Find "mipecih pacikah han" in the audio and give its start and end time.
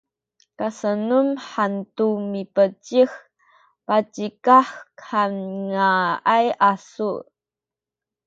2.31-5.33